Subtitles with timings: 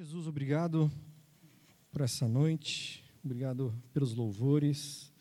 [0.00, 0.90] Jesus, obrigado
[1.92, 5.12] por essa noite, obrigado pelos louvores.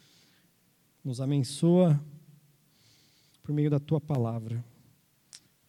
[1.04, 2.02] Nos abençoa
[3.44, 4.64] por meio da tua palavra.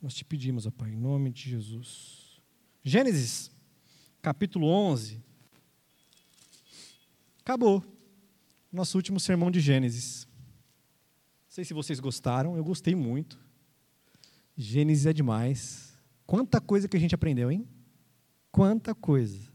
[0.00, 2.40] Nós te pedimos, ó Pai, em nome de Jesus.
[2.84, 3.50] Gênesis,
[4.22, 5.20] capítulo 11.
[7.40, 7.84] Acabou.
[8.72, 10.24] Nosso último sermão de Gênesis.
[11.46, 13.40] Não sei se vocês gostaram, eu gostei muito.
[14.56, 15.98] Gênesis é demais.
[16.24, 17.66] Quanta coisa que a gente aprendeu, hein?
[18.50, 19.50] Quanta coisa.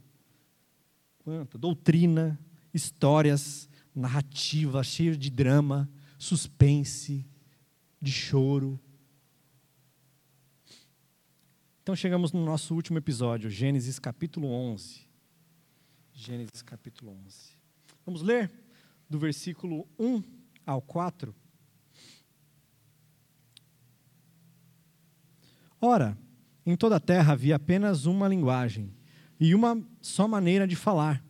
[1.19, 2.39] Quanta doutrina,
[2.73, 7.25] histórias, narrativa cheia de drama, suspense,
[8.01, 8.79] de choro.
[11.81, 15.07] Então chegamos no nosso último episódio, Gênesis capítulo 11.
[16.13, 17.57] Gênesis capítulo 11.
[18.05, 18.51] Vamos ler
[19.09, 20.23] do versículo 1
[20.65, 21.35] ao 4.
[25.79, 26.17] Ora,
[26.65, 28.89] em toda a terra havia apenas uma linguagem
[29.39, 31.23] e uma só maneira de falar.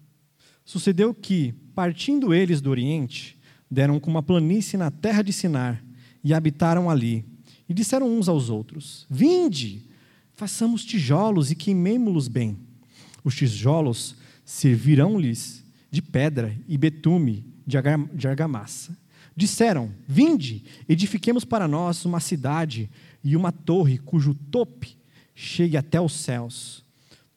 [0.63, 3.37] Sucedeu que, partindo eles do Oriente,
[3.69, 5.83] deram com uma planície na terra de Sinar
[6.23, 7.25] e habitaram ali.
[7.67, 9.83] E disseram uns aos outros: Vinde,
[10.33, 12.57] façamos tijolos e queimemo-los bem.
[13.23, 18.97] Os tijolos servirão-lhes de pedra e betume de argamassa.
[19.35, 22.89] Disseram: Vinde, edifiquemos para nós uma cidade
[23.23, 24.97] e uma torre cujo tope
[25.35, 26.83] chegue até os céus.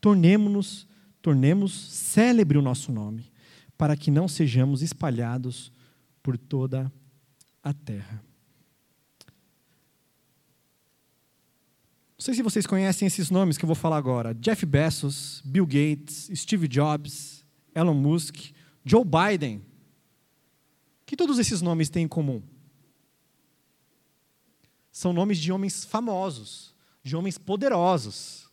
[0.00, 0.86] Tornemos-nos,
[1.20, 3.30] tornemos célebre o nosso nome,
[3.76, 5.72] para que não sejamos espalhados
[6.22, 6.90] por toda
[7.62, 8.22] a terra.
[12.18, 15.66] Não sei se vocês conhecem esses nomes que eu vou falar agora: Jeff Bezos, Bill
[15.66, 18.52] Gates, Steve Jobs, Elon Musk,
[18.84, 19.58] Joe Biden.
[21.02, 22.42] O que todos esses nomes têm em comum?
[24.90, 26.74] São nomes de homens famosos,
[27.08, 28.48] de homens poderosos.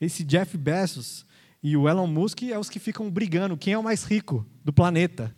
[0.00, 1.26] Esse Jeff Bezos
[1.62, 4.72] e o Elon Musk é os que ficam brigando quem é o mais rico do
[4.72, 5.34] planeta.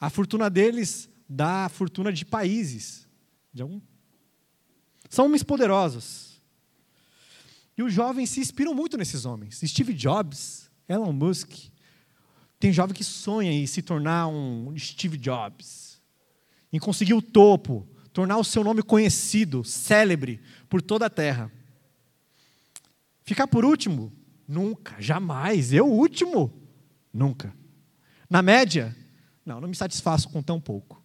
[0.00, 3.06] A fortuna deles dá a fortuna de países.
[3.52, 3.80] De algum...
[5.08, 6.42] São homens poderosos.
[7.76, 9.60] E os jovens se inspiram muito nesses homens.
[9.64, 11.50] Steve Jobs, Elon Musk.
[12.58, 16.00] Tem jovem que sonha em se tornar um Steve Jobs,
[16.72, 21.50] em conseguir o topo, tornar o seu nome conhecido, célebre por toda a terra.
[23.22, 24.12] Ficar por último?
[24.46, 25.72] Nunca, jamais.
[25.72, 26.52] Eu último?
[27.12, 27.52] Nunca.
[28.28, 28.96] Na média?
[29.44, 31.02] Não, não me satisfaço com tão pouco.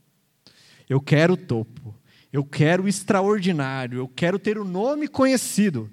[0.89, 1.95] Eu quero o topo.
[2.31, 3.97] Eu quero o extraordinário.
[3.99, 5.89] Eu quero ter o nome conhecido.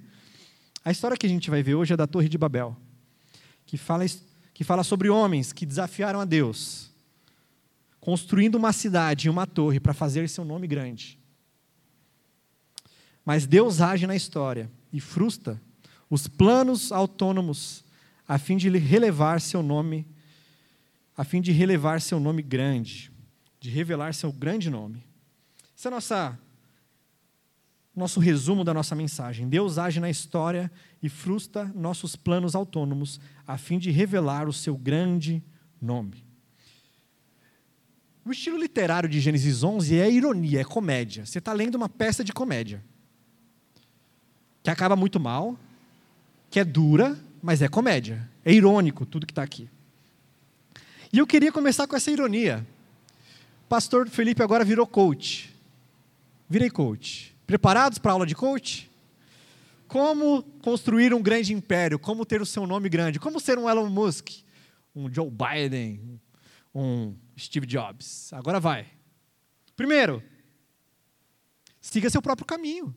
[0.85, 2.77] A história que a gente vai ver hoje é da Torre de Babel,
[3.67, 4.05] que fala,
[4.55, 6.89] que fala sobre homens que desafiaram a Deus
[8.09, 11.19] construindo uma cidade e uma torre para fazer seu nome grande.
[13.29, 15.61] Mas Deus age na história e frustra
[16.09, 17.85] os planos autônomos
[18.27, 20.07] a fim de relevar seu nome,
[21.15, 23.13] a fim de relevar seu nome grande,
[23.61, 25.05] de revelar seu grande nome.
[25.77, 26.39] Esse é nossa
[27.95, 29.47] nosso resumo da nossa mensagem.
[29.47, 30.73] Deus age na história
[31.03, 35.45] e frustra nossos planos autônomos a fim de revelar o seu grande
[35.79, 36.25] nome.
[38.25, 41.27] O estilo literário de Gênesis 11 é ironia, é comédia.
[41.27, 42.83] Você está lendo uma peça de comédia.
[44.63, 45.59] Que acaba muito mal,
[46.51, 48.29] que é dura, mas é comédia.
[48.45, 49.69] É irônico tudo que está aqui.
[51.13, 52.67] E eu queria começar com essa ironia.
[53.69, 55.55] Pastor Felipe agora virou coach.
[56.49, 57.35] Virei coach.
[57.47, 58.91] Preparados para a aula de coach?
[59.87, 61.99] Como construir um grande império?
[61.99, 63.19] Como ter o seu nome grande?
[63.19, 64.31] Como ser um Elon Musk?
[64.95, 66.21] Um Joe Biden?
[66.75, 68.33] Um Steve Jobs.
[68.33, 68.87] Agora vai.
[69.77, 70.23] Primeiro,
[71.81, 72.95] siga seu próprio caminho.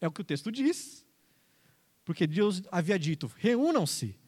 [0.00, 1.04] É o que o texto diz.
[2.04, 4.18] Porque Deus havia dito: reúnam-se.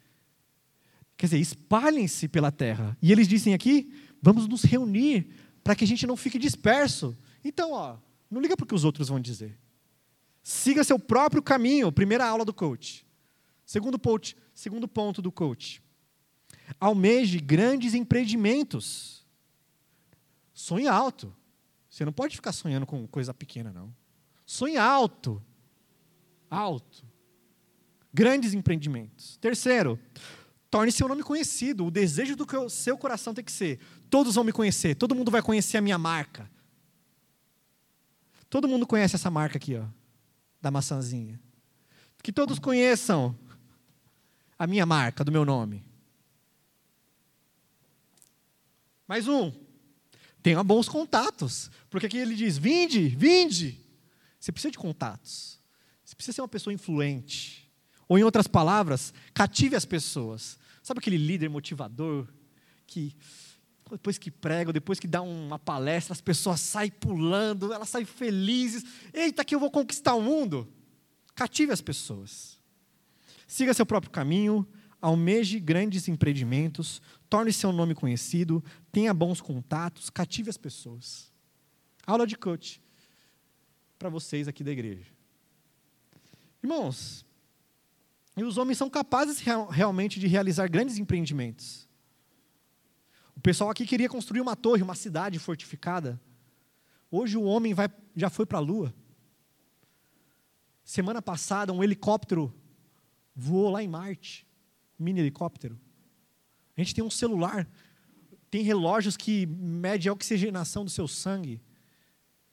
[1.16, 2.96] Quer dizer, espalhem-se pela terra.
[3.00, 5.30] E eles dizem aqui: vamos nos reunir
[5.62, 7.16] para que a gente não fique disperso.
[7.44, 7.98] Então, ó,
[8.30, 9.58] não liga para o que os outros vão dizer.
[10.42, 11.92] Siga seu próprio caminho.
[11.92, 13.06] Primeira aula do coach.
[13.64, 15.82] Segundo, ponto, segundo ponto do coach.
[16.78, 19.24] Almeje grandes empreendimentos.
[20.52, 21.34] Sonhe alto.
[21.88, 23.94] Você não pode ficar sonhando com coisa pequena, não.
[24.44, 25.42] Sonhe alto.
[26.50, 27.04] Alto.
[28.12, 29.36] Grandes empreendimentos.
[29.36, 29.98] Terceiro,
[30.68, 31.86] torne seu nome conhecido.
[31.86, 33.78] O desejo do seu coração tem que ser:
[34.10, 36.50] todos vão me conhecer, todo mundo vai conhecer a minha marca.
[38.48, 39.86] Todo mundo conhece essa marca aqui, ó,
[40.60, 41.40] da maçãzinha.
[42.20, 43.38] Que todos conheçam
[44.58, 45.84] a minha marca, do meu nome.
[49.06, 49.52] Mais um.
[50.42, 51.70] Tenha bons contatos.
[51.88, 53.80] Porque aqui ele diz: vinde, vinde.
[54.38, 55.59] Você precisa de contatos.
[56.20, 57.66] Precisa ser uma pessoa influente.
[58.06, 60.58] Ou, em outras palavras, cative as pessoas.
[60.82, 62.28] Sabe aquele líder motivador
[62.86, 63.16] que
[63.90, 68.84] depois que prega, depois que dá uma palestra, as pessoas saem pulando, elas saem felizes.
[69.14, 70.70] Eita, que eu vou conquistar o mundo.
[71.34, 72.58] Cative as pessoas.
[73.46, 74.68] Siga seu próprio caminho,
[75.00, 77.00] almeje grandes empreendimentos,
[77.30, 78.62] torne seu nome conhecido,
[78.92, 81.32] tenha bons contatos, cative as pessoas.
[82.06, 82.82] Aula de coach
[83.98, 85.18] para vocês aqui da igreja.
[86.62, 87.24] Irmãos,
[88.36, 91.88] e os homens são capazes real, realmente de realizar grandes empreendimentos.
[93.34, 96.20] O pessoal aqui queria construir uma torre, uma cidade fortificada.
[97.10, 98.94] Hoje o homem vai, já foi para a lua.
[100.84, 102.54] Semana passada, um helicóptero
[103.34, 104.46] voou lá em Marte
[105.00, 105.80] mini helicóptero.
[106.76, 107.66] A gente tem um celular,
[108.50, 111.60] tem relógios que medem a oxigenação do seu sangue,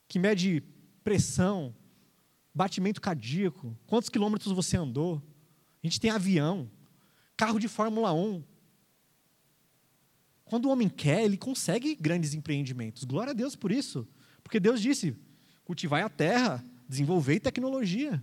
[0.07, 0.63] que mede
[1.03, 1.75] pressão,
[2.57, 5.21] batimento cardíaco, quantos quilômetros você andou.
[5.83, 6.69] A gente tem avião,
[7.38, 8.44] carro de Fórmula 1.
[10.44, 13.04] Quando o homem quer, ele consegue grandes empreendimentos.
[13.04, 14.07] Glória a Deus por isso.
[14.42, 15.15] Porque Deus disse:
[15.63, 18.21] cultivai a terra, desenvolvei tecnologia.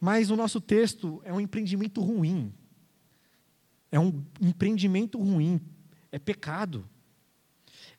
[0.00, 2.52] Mas o nosso texto é um empreendimento ruim.
[3.92, 5.60] É um empreendimento ruim.
[6.10, 6.88] É pecado.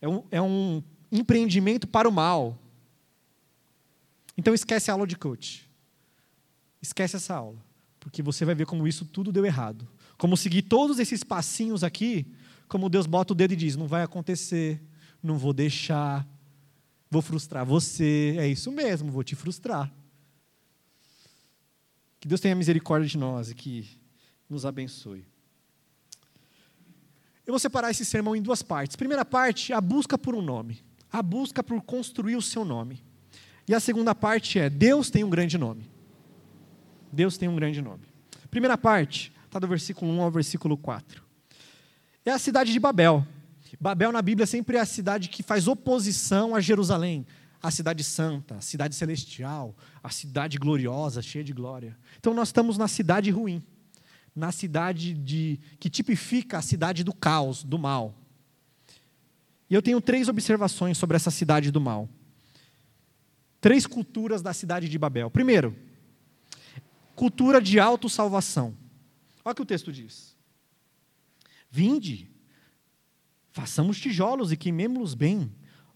[0.01, 2.59] É um, é um empreendimento para o mal.
[4.37, 5.69] Então esquece a aula de coach.
[6.81, 7.63] Esquece essa aula.
[7.99, 9.87] Porque você vai ver como isso tudo deu errado.
[10.17, 12.27] Como seguir todos esses passinhos aqui,
[12.67, 14.81] como Deus bota o dedo e diz: não vai acontecer,
[15.21, 16.27] não vou deixar,
[17.09, 18.35] vou frustrar você.
[18.37, 19.93] É isso mesmo, vou te frustrar.
[22.19, 23.87] Que Deus tenha misericórdia de nós e que
[24.49, 25.25] nos abençoe.
[27.45, 28.95] Eu vou separar esse sermão em duas partes.
[28.95, 30.83] Primeira parte, a busca por um nome.
[31.11, 33.03] A busca por construir o seu nome.
[33.67, 35.89] E a segunda parte é: Deus tem um grande nome.
[37.11, 38.03] Deus tem um grande nome.
[38.49, 41.21] Primeira parte, Está do versículo 1 ao versículo 4.
[42.25, 43.23] É a cidade de Babel.
[43.79, 47.23] Babel na Bíblia sempre é a cidade que faz oposição a Jerusalém,
[47.61, 51.95] a cidade santa, a cidade celestial, a cidade gloriosa, cheia de glória.
[52.17, 53.61] Então nós estamos na cidade ruim,
[54.35, 58.15] na cidade de que tipifica a cidade do caos, do mal.
[59.69, 62.09] E eu tenho três observações sobre essa cidade do mal.
[63.63, 65.31] Três culturas da cidade de Babel.
[65.31, 65.73] Primeiro,
[67.15, 68.77] cultura de autossalvação.
[69.41, 70.35] Olha o que o texto diz.
[71.71, 72.29] Vinde,
[73.53, 75.49] façamos tijolos e queimemos-los bem.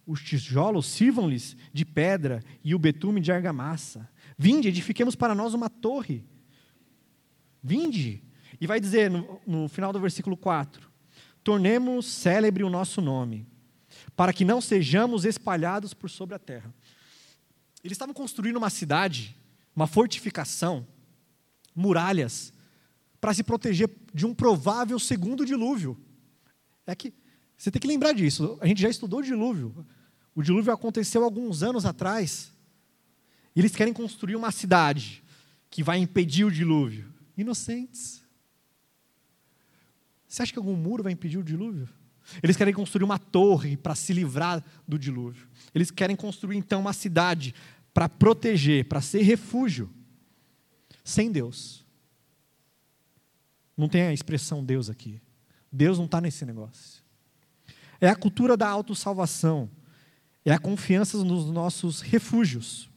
[0.06, 4.10] Os tijolos sirvam-lhes de pedra e o betume de argamassa.
[4.38, 6.24] Vinde, edifiquemos para nós uma torre.
[7.62, 8.24] Vinde.
[8.62, 10.90] E vai dizer no, no final do versículo 4:
[11.44, 13.46] Tornemos célebre o nosso nome,
[14.16, 16.74] para que não sejamos espalhados por sobre a terra.
[17.84, 19.36] Eles estavam construindo uma cidade,
[19.76, 20.86] uma fortificação,
[21.76, 22.52] muralhas,
[23.20, 25.98] para se proteger de um provável segundo dilúvio.
[26.86, 27.14] É que
[27.58, 28.58] você tem que lembrar disso.
[28.62, 29.86] A gente já estudou o dilúvio.
[30.36, 32.52] O dilúvio aconteceu alguns anos atrás.
[33.56, 35.24] Eles querem construir uma cidade
[35.70, 37.12] que vai impedir o dilúvio.
[37.36, 38.24] Inocentes.
[40.28, 41.90] Você acha que algum muro vai impedir o dilúvio?
[42.42, 45.48] Eles querem construir uma torre para se livrar do dilúvio.
[45.74, 47.54] Eles querem construir então uma cidade
[47.94, 49.90] para proteger, para ser refúgio,
[51.04, 51.86] sem Deus.
[53.76, 55.22] Não tem a expressão Deus aqui.
[55.72, 57.04] Deus não está nesse negócio.
[58.00, 59.70] É a cultura da autossalvação.
[60.44, 62.90] É a confiança nos nossos refúgios.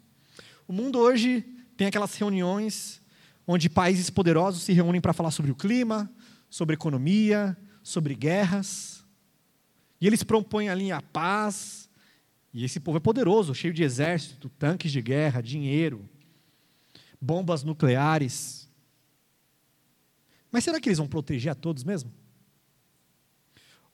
[0.66, 1.42] O mundo hoje
[1.76, 3.00] tem aquelas reuniões
[3.46, 6.10] onde países poderosos se reúnem para falar sobre o clima,
[6.48, 9.04] sobre economia, sobre guerras.
[10.00, 11.88] E eles propõem ali a paz.
[12.52, 16.08] E esse povo é poderoso, cheio de exército, tanques de guerra, dinheiro,
[17.20, 18.68] bombas nucleares.
[20.50, 22.12] Mas será que eles vão proteger a todos mesmo?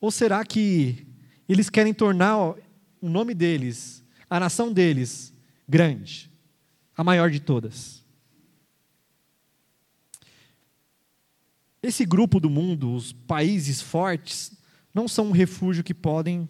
[0.01, 1.07] Ou será que
[1.49, 2.55] eles querem tornar
[3.01, 5.35] o nome deles, a nação deles,
[5.69, 6.31] grande,
[6.97, 8.05] a maior de todas?
[11.83, 14.56] Esse grupo do mundo, os países fortes,
[14.97, 16.49] não são um refúgio que podem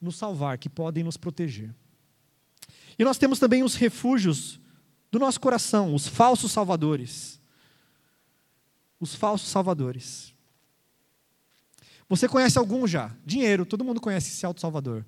[0.00, 1.74] nos salvar, que podem nos proteger.
[2.98, 4.58] E nós temos também os refúgios
[5.10, 7.36] do nosso coração, os falsos salvadores
[9.00, 10.34] os falsos salvadores.
[12.08, 13.14] Você conhece algum já?
[13.24, 15.04] Dinheiro, todo mundo conhece esse auto-salvador.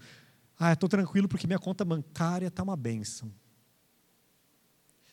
[0.58, 3.32] Ah, estou tranquilo porque minha conta bancária está uma bênção.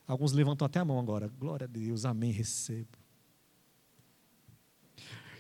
[0.08, 1.28] Alguns levantam até a mão agora.
[1.28, 3.05] Glória a Deus, amém, recebo.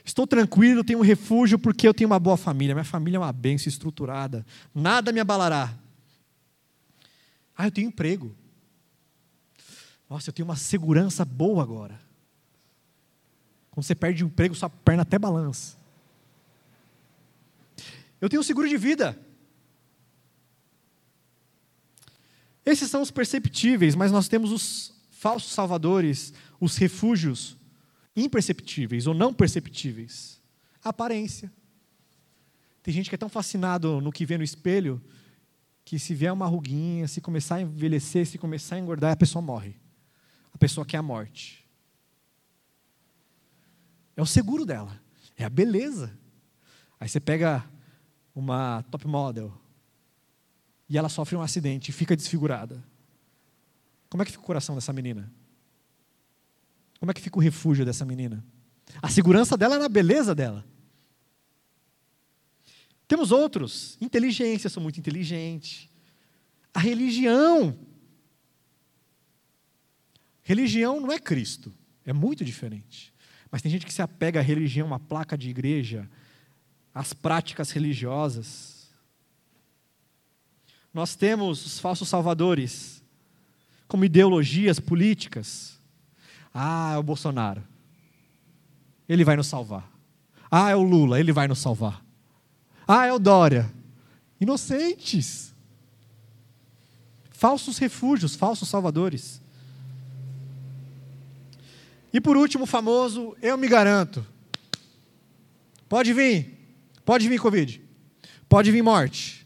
[0.05, 2.75] Estou tranquilo, tenho um refúgio porque eu tenho uma boa família.
[2.75, 4.45] Minha família é uma bênção estruturada.
[4.73, 5.73] Nada me abalará.
[7.57, 8.35] Ah, eu tenho emprego.
[10.07, 11.99] Nossa, eu tenho uma segurança boa agora.
[13.71, 15.75] Quando você perde o emprego, sua perna até balança.
[18.21, 19.19] Eu tenho seguro de vida.
[22.63, 27.57] Esses são os perceptíveis, mas nós temos os falsos salvadores, os refúgios
[28.15, 30.41] imperceptíveis ou não perceptíveis.
[30.83, 31.51] A aparência.
[32.81, 35.01] Tem gente que é tão fascinado no que vê no espelho
[35.83, 39.41] que se vier uma ruguinha, se começar a envelhecer, se começar a engordar, a pessoa
[39.41, 39.75] morre.
[40.53, 41.67] A pessoa quer a morte.
[44.15, 44.99] É o seguro dela,
[45.35, 46.17] é a beleza.
[46.99, 47.63] Aí você pega
[48.33, 49.53] uma top model
[50.87, 52.83] e ela sofre um acidente e fica desfigurada.
[54.09, 55.31] Como é que fica o coração dessa menina?
[56.99, 58.43] Como é que fica o refúgio dessa menina?
[59.01, 60.65] A segurança dela é na beleza dela.
[63.07, 63.97] Temos outros.
[64.01, 65.89] Inteligência, sou muito inteligente.
[66.73, 67.77] A religião.
[70.41, 71.73] Religião não é Cristo.
[72.05, 73.13] É muito diferente.
[73.51, 76.09] Mas tem gente que se apega à religião, à placa de igreja,
[76.93, 78.89] às práticas religiosas.
[80.93, 83.03] Nós temos os falsos salvadores,
[83.87, 85.79] como ideologias políticas.
[86.57, 87.61] Ah, é o Bolsonaro.
[89.09, 89.91] Ele vai nos salvar.
[90.49, 92.01] Ah, é o Lula, ele vai nos salvar.
[92.87, 93.69] Ah, é o Dória.
[94.39, 95.53] Inocentes.
[97.29, 99.41] Falsos refúgios, falsos salvadores.
[102.13, 104.25] E por último, o famoso eu me garanto.
[105.89, 106.57] Pode vir.
[107.03, 107.81] Pode vir Covid.
[108.47, 109.45] Pode vir morte.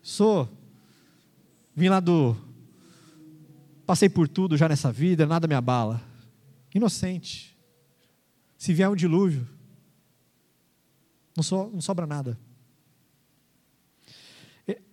[0.00, 0.48] Sou.
[1.74, 2.36] Vim lá do.
[3.84, 6.13] Passei por tudo já nessa vida, nada me abala.
[6.74, 7.56] Inocente.
[8.58, 9.48] Se vier um dilúvio,
[11.36, 12.38] não, so, não sobra nada.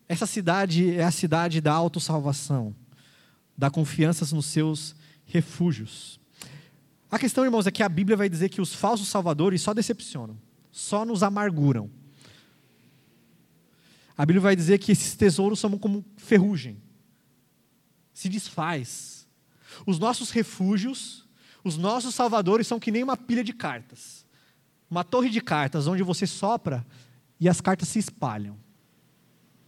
[0.07, 2.75] Essa cidade é a cidade da autossalvação,
[3.57, 4.93] da confiança nos seus
[5.25, 6.19] refúgios.
[7.09, 10.37] A questão, irmãos, é que a Bíblia vai dizer que os falsos salvadores só decepcionam,
[10.69, 11.89] só nos amarguram.
[14.17, 16.81] A Bíblia vai dizer que esses tesouros são como ferrugem,
[18.13, 19.25] se desfaz.
[19.85, 21.20] Os nossos refúgios,
[21.63, 24.25] os nossos salvadores são que nem uma pilha de cartas,
[24.89, 26.85] uma torre de cartas onde você sopra
[27.39, 28.57] e as cartas se espalham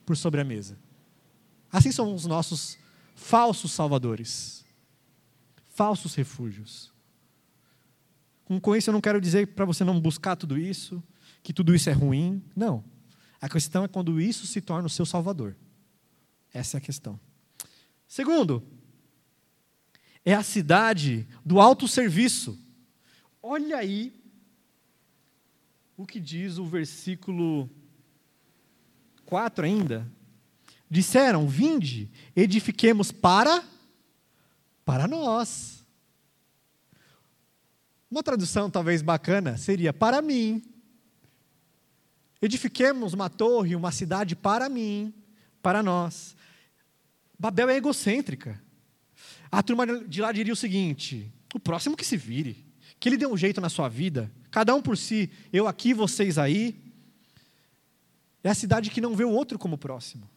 [0.05, 0.77] por sobre a mesa.
[1.71, 2.77] Assim são os nossos
[3.15, 4.65] falsos salvadores,
[5.69, 6.91] falsos refúgios.
[8.62, 11.01] Com isso, eu não quero dizer para você não buscar tudo isso,
[11.41, 12.43] que tudo isso é ruim.
[12.55, 12.83] Não.
[13.41, 15.55] A questão é quando isso se torna o seu salvador.
[16.53, 17.19] Essa é a questão.
[18.07, 18.63] Segundo,
[20.25, 22.58] é a cidade do autosserviço.
[23.42, 24.13] Olha aí
[25.98, 27.70] o que diz o versículo
[29.25, 30.10] 4 ainda,
[30.89, 33.63] disseram: Vinde, edifiquemos para
[34.86, 35.84] para nós.
[38.10, 40.63] Uma tradução talvez bacana seria para mim.
[42.42, 45.13] Edifiquemos uma torre, uma cidade para mim,
[45.62, 46.36] para nós.
[47.39, 48.62] Babel é egocêntrica.
[49.53, 52.65] A turma de lá diria o seguinte: o próximo que se vire,
[53.00, 56.39] que ele dê um jeito na sua vida, cada um por si, eu aqui, vocês
[56.39, 56.81] aí.
[58.43, 60.27] É a cidade que não vê o outro como próximo.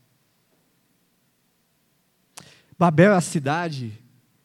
[2.78, 3.98] Babel é a cidade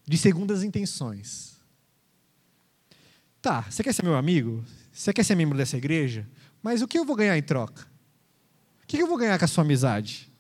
[0.08, 1.60] de segundas intenções.
[3.42, 4.64] Tá, você quer ser meu amigo?
[4.94, 6.26] Você quer ser membro dessa igreja?
[6.64, 7.86] Mas o que eu vou ganhar em troca?
[8.84, 10.32] O que eu vou ganhar com a sua amizade?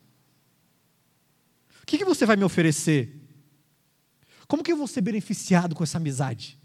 [1.83, 3.20] O que você vai me oferecer?
[4.51, 6.59] Como que eu vou ser beneficiado com essa amizade?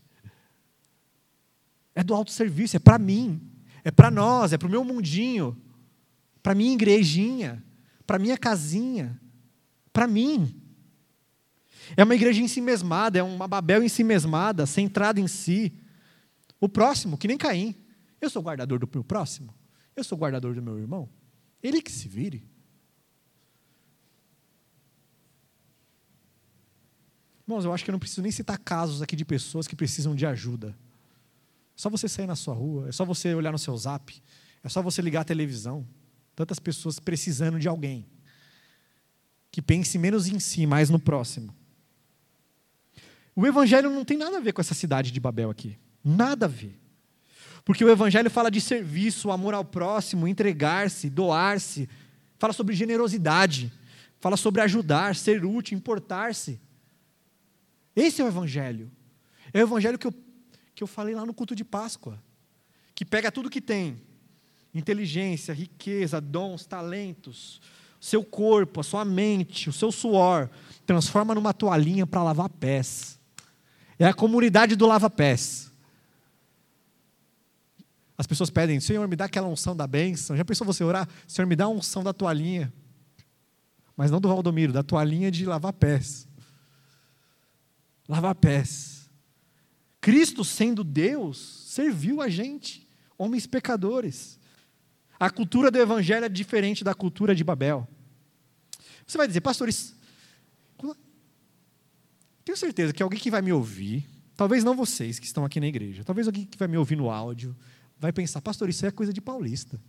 [1.94, 3.40] É do autosserviço, é para mim,
[3.84, 5.56] é para nós, é para o meu mundinho
[6.46, 7.60] para minha igrejinha,
[8.06, 9.20] para minha casinha,
[9.92, 10.62] para mim.
[11.96, 15.72] É uma igreja em si mesmada, é uma Babel em si mesmada, centrada em si.
[16.60, 17.74] O próximo, que nem Caim.
[18.20, 19.52] Eu sou guardador do meu próximo.
[19.96, 21.08] Eu sou guardador do meu irmão.
[21.60, 22.48] Ele que se vire.
[27.46, 30.16] Irmãos, eu acho que eu não preciso nem citar casos aqui de pessoas que precisam
[30.16, 30.76] de ajuda.
[31.76, 34.20] É só você sair na sua rua, é só você olhar no seu zap,
[34.64, 35.86] é só você ligar a televisão.
[36.34, 38.06] Tantas pessoas precisando de alguém
[39.50, 41.54] que pense menos em si, mais no próximo.
[43.34, 45.78] O Evangelho não tem nada a ver com essa cidade de Babel aqui.
[46.04, 46.78] Nada a ver.
[47.64, 51.88] Porque o Evangelho fala de serviço, amor ao próximo, entregar-se, doar-se,
[52.38, 53.72] fala sobre generosidade,
[54.20, 56.60] fala sobre ajudar, ser útil, importar-se.
[57.96, 58.92] Esse é o Evangelho.
[59.52, 60.14] É o Evangelho que eu,
[60.74, 62.22] que eu falei lá no culto de Páscoa,
[62.94, 64.02] que pega tudo que tem,
[64.74, 67.60] inteligência, riqueza, dons, talentos,
[67.98, 70.50] seu corpo, a sua mente, o seu suor,
[70.84, 73.18] transforma numa toalhinha para lavar pés.
[73.98, 75.72] É a comunidade do lava-pés.
[78.18, 80.36] As pessoas pedem, Senhor, me dá aquela unção da bênção.
[80.36, 81.08] Já pensou você orar?
[81.26, 82.72] Senhor, me dá a unção da toalhinha.
[83.96, 86.28] Mas não do Valdomiro, da toalhinha de lavar pés.
[88.08, 89.10] Lavar pés.
[90.00, 92.86] Cristo, sendo Deus, serviu a gente,
[93.18, 94.38] homens pecadores.
[95.18, 97.88] A cultura do Evangelho é diferente da cultura de Babel.
[99.06, 99.96] Você vai dizer, pastores,
[102.44, 105.66] tenho certeza que alguém que vai me ouvir, talvez não vocês que estão aqui na
[105.66, 107.56] igreja, talvez alguém que vai me ouvir no áudio,
[107.98, 109.80] vai pensar, pastor, isso é coisa de paulista.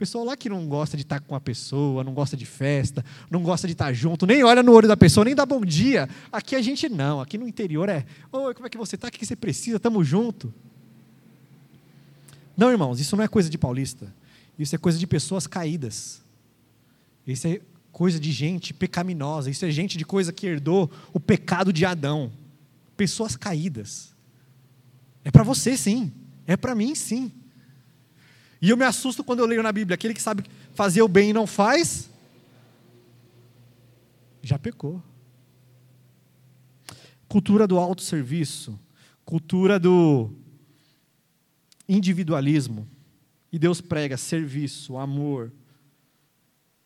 [0.00, 3.42] Pessoal lá que não gosta de estar com a pessoa, não gosta de festa, não
[3.42, 6.08] gosta de estar junto, nem olha no olho da pessoa, nem dá bom dia.
[6.32, 9.08] Aqui a gente não, aqui no interior é, oi, como é que você está?
[9.08, 9.76] O que você precisa?
[9.76, 10.54] Estamos junto.
[12.56, 14.10] Não, irmãos, isso não é coisa de paulista.
[14.58, 16.22] Isso é coisa de pessoas caídas.
[17.26, 17.60] Isso é
[17.92, 19.50] coisa de gente pecaminosa.
[19.50, 22.32] Isso é gente de coisa que herdou o pecado de Adão.
[22.96, 24.14] Pessoas caídas.
[25.22, 26.10] É para você, sim.
[26.46, 27.30] É para mim, sim.
[28.60, 31.30] E eu me assusto quando eu leio na Bíblia: aquele que sabe fazer o bem
[31.30, 32.10] e não faz,
[34.42, 35.02] já pecou.
[37.28, 38.78] Cultura do autosserviço,
[39.24, 40.30] cultura do
[41.88, 42.88] individualismo.
[43.52, 45.52] E Deus prega serviço, amor,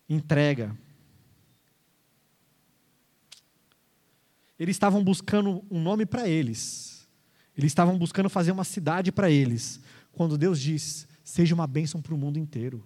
[0.09, 0.75] entrega.
[4.57, 7.07] Eles estavam buscando um nome para eles.
[7.57, 9.79] Eles estavam buscando fazer uma cidade para eles.
[10.11, 12.85] Quando Deus diz: seja uma bênção para o mundo inteiro.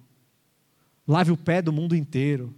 [1.05, 2.55] Lave o pé do mundo inteiro.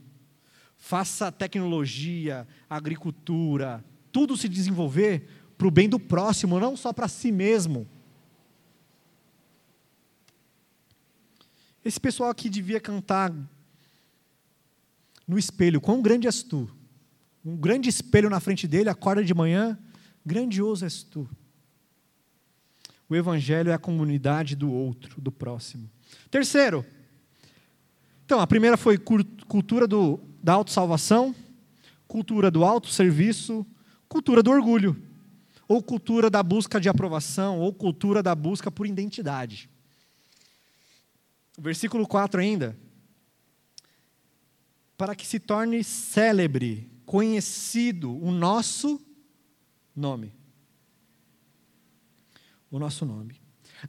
[0.78, 7.32] Faça tecnologia, agricultura, tudo se desenvolver para o bem do próximo, não só para si
[7.32, 7.88] mesmo.
[11.84, 13.34] Esse pessoal aqui devia cantar
[15.28, 16.70] no espelho: Quão grande és tu!
[17.44, 19.78] Um grande espelho na frente dele, acorda de manhã,
[20.24, 21.28] grandioso és tu.
[23.12, 25.92] O Evangelho é a comunidade do outro, do próximo.
[26.30, 26.86] Terceiro,
[28.24, 31.36] então, a primeira foi cultura do, da autossalvação,
[32.08, 33.68] cultura do autosserviço,
[34.08, 34.96] cultura do orgulho,
[35.68, 39.70] ou cultura da busca de aprovação, ou cultura da busca por identidade.
[41.60, 42.78] Versículo 4 ainda.
[44.98, 49.06] Para que se torne célebre, conhecido o nosso
[49.94, 50.40] nome
[52.72, 53.40] o nosso nome.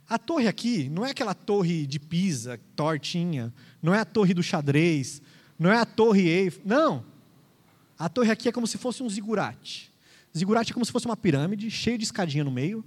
[0.09, 4.43] A torre aqui não é aquela torre de Pisa, tortinha, não é a torre do
[4.43, 5.23] xadrez,
[5.59, 7.05] não é a torre Eiffel, não.
[7.99, 9.93] A torre aqui é como se fosse um zigurate.
[10.37, 12.85] Zigurate é como se fosse uma pirâmide, cheia de escadinha no meio.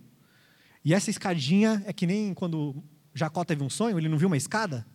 [0.83, 4.37] E essa escadinha é que nem quando Jacó teve um sonho, ele não viu uma
[4.37, 4.85] escada?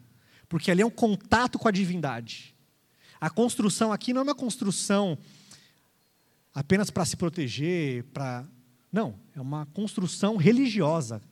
[0.49, 2.55] Porque ali é um contato com a divindade.
[3.21, 5.17] A construção aqui não é uma construção
[6.53, 8.47] apenas para se proteger, para
[8.93, 11.23] não, é uma construção religiosa.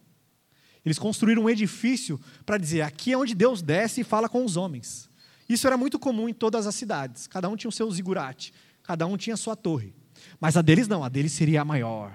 [0.85, 4.57] Eles construíram um edifício para dizer: aqui é onde Deus desce e fala com os
[4.57, 5.09] homens.
[5.49, 7.27] Isso era muito comum em todas as cidades.
[7.27, 9.95] Cada um tinha o seu zigurate, cada um tinha a sua torre.
[10.41, 12.13] Mas a deles não, a deles seria a maior,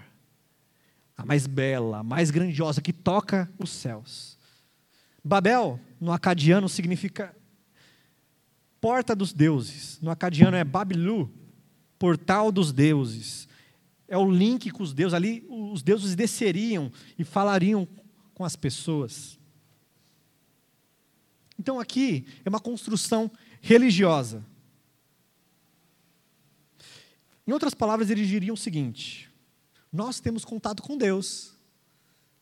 [1.17, 4.37] a mais bela, a mais grandiosa, que toca os céus.
[5.23, 7.35] Babel, no acadiano, significa
[8.79, 9.99] porta dos deuses.
[10.01, 11.31] No acadiano é Babilu,
[11.97, 13.47] portal dos deuses
[14.13, 15.15] é o link com os deuses.
[15.15, 17.87] Ali os deuses desceriam e falariam
[18.35, 19.39] com as pessoas.
[21.57, 24.45] Então aqui é uma construção religiosa.
[27.47, 29.31] Em outras palavras, eles diriam o seguinte:
[29.91, 31.51] nós temos contato com Deus.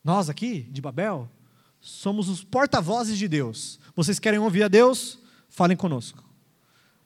[0.04, 1.30] Nós aqui, de Babel,
[1.80, 3.80] somos os porta-vozes de Deus.
[3.96, 5.18] Vocês querem ouvir a Deus?
[5.48, 6.22] Falem conosco.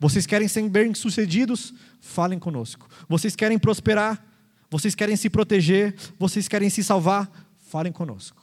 [0.01, 1.73] Vocês querem ser bem-sucedidos?
[2.01, 2.89] Falem conosco.
[3.09, 4.36] Vocês querem prosperar?
[4.71, 5.95] Vocês querem se proteger?
[6.19, 7.31] Vocês querem se salvar?
[7.59, 8.43] Falem conosco.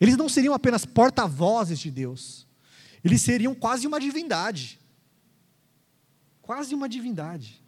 [0.00, 2.46] Eles não seriam apenas porta-vozes de Deus,
[3.02, 4.80] eles seriam quase uma divindade.
[6.42, 7.62] Quase uma divindade.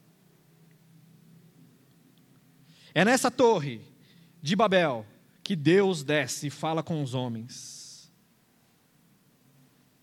[2.94, 3.80] É nessa torre
[4.42, 5.06] de Babel
[5.42, 8.11] que Deus desce e fala com os homens.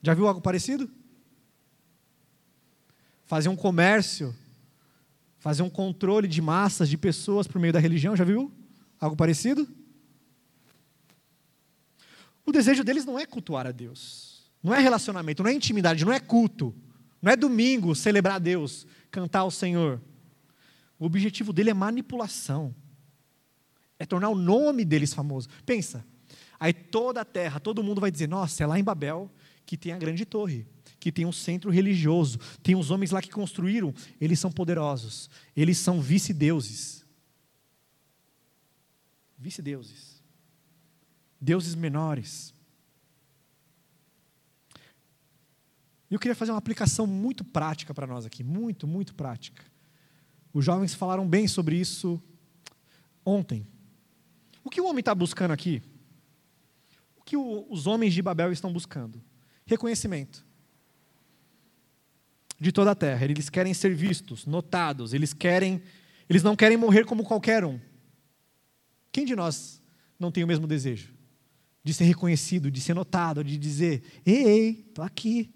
[0.02, 0.90] Já viu algo parecido?
[3.26, 4.36] Fazer um comércio
[5.44, 8.50] fazer um controle de massas, de pessoas por meio da religião, já viu?
[8.98, 9.68] Algo parecido?
[12.46, 16.14] O desejo deles não é cultuar a Deus, não é relacionamento, não é intimidade, não
[16.14, 16.74] é culto,
[17.22, 20.02] não é domingo celebrar a Deus, cantar ao Senhor.
[20.98, 22.74] O objetivo dele é manipulação,
[24.00, 25.50] é tornar o nome deles famoso.
[25.66, 26.06] Pensa,
[26.58, 29.30] aí toda a terra, todo mundo vai dizer: nossa, é lá em Babel
[29.66, 30.66] que tem a grande torre
[31.04, 35.78] que tem um centro religioso, tem uns homens lá que construíram, eles são poderosos, eles
[35.78, 37.06] são vice-deuses.
[39.38, 40.24] vice-deuses,
[41.42, 42.54] deuses menores.
[46.10, 49.62] Eu queria fazer uma aplicação muito prática para nós aqui, muito, muito prática.
[50.54, 52.22] Os jovens falaram bem sobre isso
[53.26, 53.68] ontem.
[54.64, 55.84] O que o homem está buscando aqui?
[57.18, 59.22] O que o, os homens de Babel estão buscando?
[59.66, 60.53] Reconhecimento
[62.60, 63.26] de toda a terra.
[63.26, 65.82] Eles querem ser vistos, notados, eles querem,
[66.30, 67.80] eles não querem morrer como qualquer um.
[69.12, 69.82] Quem de nós
[70.20, 71.14] não tem o mesmo desejo?
[71.84, 75.54] De ser reconhecido, de ser notado, de dizer: "Ei, tô aqui".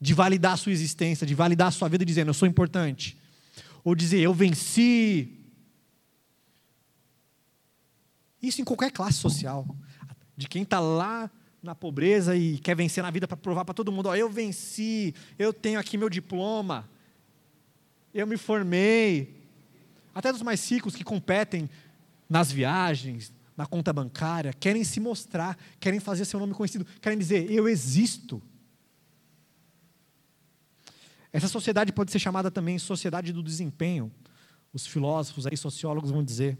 [0.00, 3.18] De validar a sua existência, de validar a sua vida dizendo: "Eu sou importante".
[3.84, 5.38] Ou dizer: "Eu venci".
[8.40, 9.66] Isso em qualquer classe social.
[10.36, 11.30] De quem está lá
[11.62, 15.14] na pobreza e quer vencer na vida para provar para todo mundo: ó, eu venci,
[15.38, 16.88] eu tenho aqui meu diploma,
[18.12, 19.40] eu me formei.
[20.14, 21.70] Até dos mais ricos que competem
[22.28, 27.50] nas viagens, na conta bancária, querem se mostrar, querem fazer seu nome conhecido, querem dizer:
[27.50, 28.42] eu existo.
[31.32, 34.12] Essa sociedade pode ser chamada também sociedade do desempenho.
[34.72, 36.58] Os filósofos aí, sociólogos vão dizer.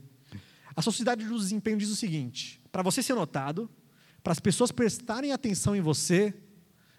[0.74, 3.68] A sociedade do desempenho diz o seguinte: para você ser notado,
[4.22, 6.32] para as pessoas prestarem atenção em você,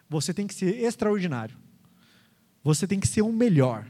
[0.10, 1.58] você tem que ser extraordinário.
[2.64, 3.88] Você tem que ser o melhor.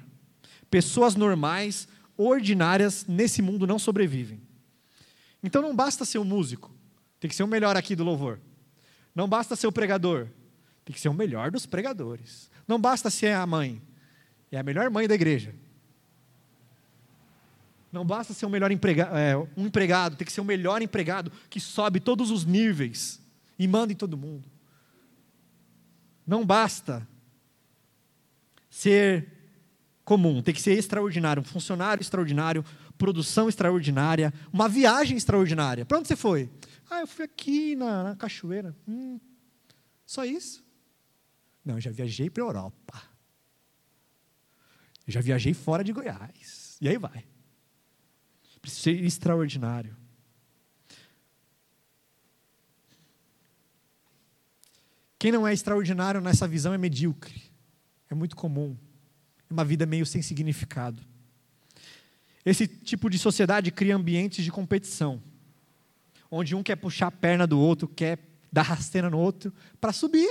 [0.70, 4.42] Pessoas normais, ordinárias, nesse mundo não sobrevivem.
[5.44, 6.72] Então não basta ser um músico,
[7.20, 8.40] tem que ser o melhor aqui do louvor.
[9.14, 10.28] Não basta ser o pregador,
[10.86, 12.50] tem que ser o melhor dos pregadores.
[12.68, 13.82] Não basta ser a mãe,
[14.52, 15.54] é a melhor mãe da igreja.
[17.92, 21.32] Não basta ser o melhor emprega é, um empregado, tem que ser o melhor empregado
[21.50, 23.23] que sobe todos os níveis
[23.58, 24.50] e manda em todo mundo.
[26.26, 27.08] Não basta
[28.70, 29.28] ser
[30.04, 32.66] comum, tem que ser extraordinário, um funcionário extraordinário,
[32.98, 35.86] produção extraordinária, uma viagem extraordinária.
[35.86, 36.50] Para onde você foi?
[36.90, 38.76] Ah, eu fui aqui na, na cachoeira.
[38.88, 39.20] Hum,
[40.06, 40.64] só isso?
[41.64, 43.02] Não, eu já viajei para a Europa.
[45.06, 46.78] Eu já viajei fora de Goiás.
[46.80, 47.26] E aí vai.
[48.62, 49.96] Precisa ser extraordinário.
[55.24, 57.44] Quem não é extraordinário nessa visão é medíocre.
[58.10, 58.76] É muito comum.
[59.50, 61.02] É uma vida meio sem significado.
[62.46, 65.24] Esse tipo de sociedade cria ambientes de competição,
[66.30, 68.20] onde um quer puxar a perna do outro, quer
[68.52, 70.28] dar rasteira no outro, para subir.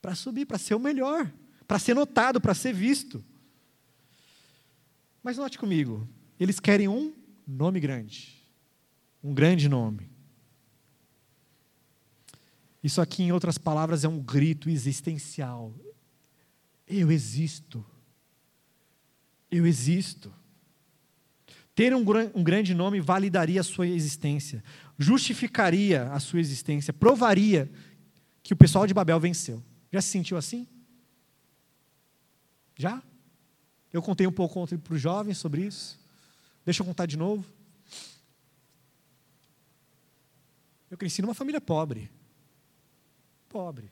[0.00, 1.28] Para subir, para ser o melhor,
[1.66, 3.24] para ser notado, para ser visto.
[5.20, 6.08] Mas note comigo,
[6.38, 7.12] eles querem um
[7.44, 8.40] nome grande,
[9.20, 10.15] um grande nome.
[12.86, 15.74] Isso aqui, em outras palavras, é um grito existencial.
[16.86, 17.84] Eu existo.
[19.50, 20.32] Eu existo.
[21.74, 24.62] Ter um, um, grande nome validaria a sua existência,
[24.96, 27.68] justificaria a sua existência, provaria
[28.40, 29.60] que o pessoal de Babel venceu.
[29.90, 30.68] Já se sentiu assim?
[32.76, 33.02] Já?
[33.92, 35.98] Eu contei um pouco ontem para os jovens sobre isso.
[36.64, 37.44] Deixa eu contar de novo.
[40.88, 42.14] Eu cresci numa família pobre
[43.48, 43.90] pobre.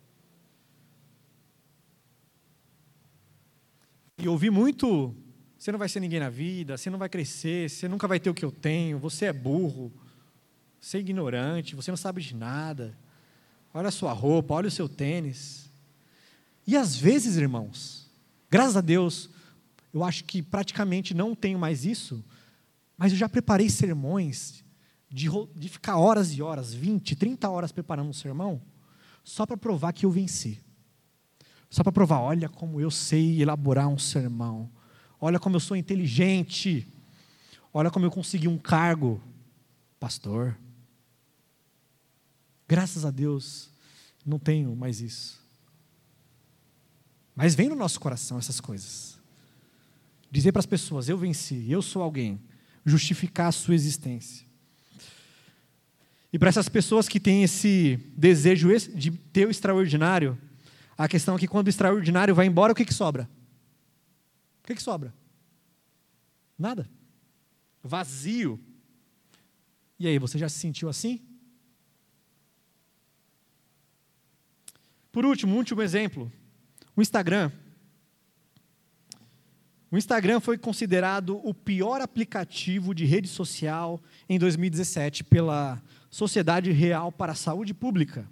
[4.19, 5.15] E ouvi muito:
[5.59, 8.31] você não vai ser ninguém na vida, você não vai crescer, você nunca vai ter
[8.31, 9.93] o que eu tenho, você é burro,
[10.81, 12.97] você é ignorante, você não sabe de nada.
[13.73, 15.71] Olha a sua roupa, olha o seu tênis.
[16.67, 18.11] E às vezes, irmãos,
[18.51, 19.29] graças a Deus,
[19.93, 22.25] eu acho que praticamente não tenho mais isso,
[22.97, 24.65] mas eu já preparei sermões
[25.11, 28.63] de, de ficar horas e horas, 20, 30 horas preparando um sermão
[29.25, 30.61] só para provar que eu venci.
[31.71, 34.71] Só para provar, olha como eu sei elaborar um sermão.
[35.19, 36.87] Olha como eu sou inteligente.
[37.73, 39.21] Olha como eu consegui um cargo,
[39.99, 40.57] pastor.
[42.69, 43.71] Graças a Deus,
[44.25, 45.43] não tenho mais isso.
[47.35, 49.19] Mas vem no nosso coração essas coisas.
[50.31, 52.41] Dizer para as pessoas: eu venci, eu sou alguém.
[52.85, 54.47] Justificar a sua existência.
[56.35, 60.37] E para essas pessoas que têm esse desejo de ter o extraordinário,
[60.99, 63.31] a questão é que quando o extraordinário vai embora, o que, que sobra?
[64.61, 65.15] O que, que sobra?
[66.59, 66.91] Nada.
[67.81, 68.59] Vazio.
[69.97, 71.23] E aí, você já se sentiu assim?
[75.13, 76.33] Por último, um último exemplo:
[76.97, 77.53] o Instagram.
[79.89, 85.81] O Instagram foi considerado o pior aplicativo de rede social em 2017 pela
[86.15, 88.25] Sociedade Real para a Saúde Pública.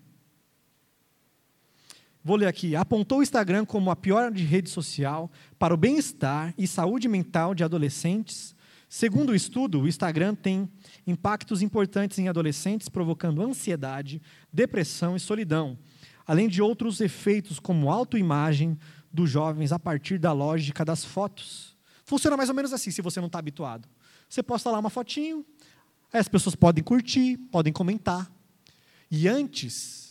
[2.23, 2.77] Vou ler aqui.
[2.77, 7.57] Apontou o Instagram como a pior de rede social para o bem-estar e saúde mental
[7.57, 8.55] de adolescentes,
[8.89, 10.71] Segundo o estudo, o Instagram tem
[11.07, 14.21] impactos importantes em adolescentes, provocando ansiedade,
[14.53, 15.79] depressão e solidão,
[16.27, 18.79] além de outros efeitos como autoimagem
[19.11, 21.75] dos jovens a partir da lógica das fotos.
[22.05, 23.89] Funciona mais ou menos assim, se você não está habituado.
[24.29, 25.43] Você posta lá uma fotinho,
[26.13, 28.31] aí as pessoas podem curtir, podem comentar.
[29.11, 30.03] E antes,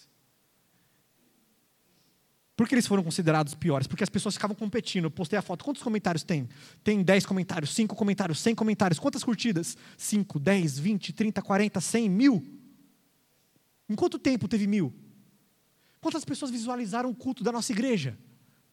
[2.62, 3.88] por que eles foram considerados piores?
[3.88, 5.06] Porque as pessoas ficavam competindo.
[5.06, 5.66] Eu postei a foto.
[5.66, 6.48] Quantos comentários tem?
[6.84, 9.00] Tem 10 comentários, 5 comentários, 100 comentários.
[9.00, 9.76] Quantas curtidas?
[9.98, 12.44] 5, 10, 20, 30, 40, 100, mil?
[13.90, 14.94] Em quanto tempo teve mil?
[16.00, 18.18] Quantas pessoas visualizaram o culto da nossa igreja?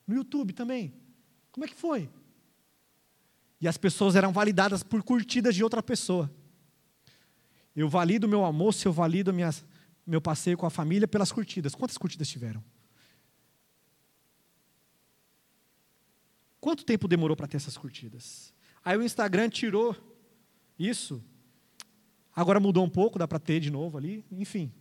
[0.07, 0.93] No YouTube também.
[1.51, 2.11] Como é que foi?
[3.61, 6.31] E as pessoas eram validadas por curtidas de outra pessoa.
[7.79, 9.55] Eu valido meu almoço, eu valido minha,
[10.05, 11.77] meu passeio com a família pelas curtidas.
[11.77, 12.61] Quantas curtidas tiveram?
[16.61, 18.53] Quanto tempo demorou para ter essas curtidas?
[18.85, 19.95] Aí o Instagram tirou
[20.77, 21.23] isso.
[22.35, 24.25] Agora mudou um pouco, dá para ter de novo ali.
[24.33, 24.73] Enfim.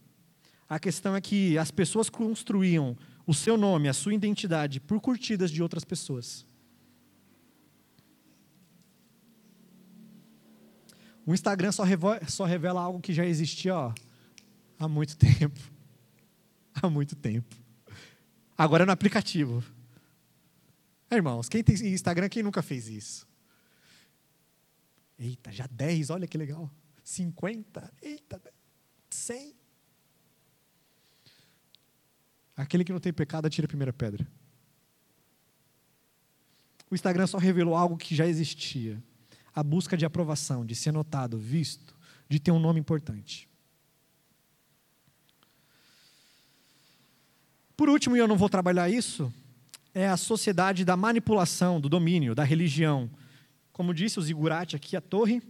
[0.67, 5.51] A questão é que as pessoas construíam o seu nome, a sua identidade, por curtidas
[5.51, 6.47] de outras pessoas.
[11.27, 13.93] O Instagram só revela, só revela algo que já existia ó,
[14.79, 15.59] há muito tempo.
[16.73, 17.53] Há muito tempo.
[18.57, 19.61] Agora é no aplicativo.
[21.09, 23.27] É, irmãos, quem tem Instagram, quem nunca fez isso?
[25.19, 26.71] Eita, já 10, olha que legal.
[27.03, 28.41] 50, eita,
[29.09, 29.53] 100.
[32.55, 34.25] Aquele que não tem pecado, atira a primeira pedra.
[36.89, 39.03] O Instagram só revelou algo que já existia:
[39.57, 41.95] a busca de aprovação, de ser notado, visto,
[42.29, 43.49] de ter um nome importante.
[47.75, 49.33] Por último, e eu não vou trabalhar isso,
[49.95, 53.09] é a sociedade da manipulação, do domínio, da religião.
[53.73, 55.41] Como disse o Zigurati aqui, a torre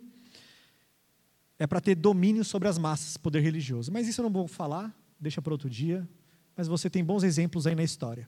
[1.60, 3.92] é para ter domínio sobre as massas, poder religioso.
[3.92, 6.08] Mas isso eu não vou falar, deixa para outro dia.
[6.56, 8.26] Mas você tem bons exemplos aí na história.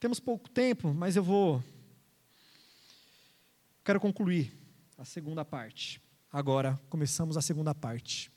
[0.00, 1.62] Temos pouco tempo, mas eu vou.
[3.84, 4.56] Quero concluir
[4.96, 6.00] a segunda parte.
[6.32, 8.30] Agora, começamos a segunda parte.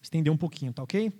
[0.00, 1.12] Estender um pouquinho, tá ok?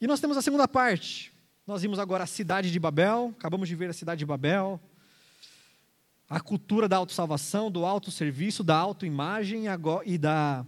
[0.00, 1.32] E nós temos a segunda parte.
[1.64, 4.80] Nós vimos agora a cidade de Babel, acabamos de ver a cidade de Babel,
[6.28, 9.66] a cultura da autossalvação, do autosserviço, da autoimagem
[10.04, 10.66] e da,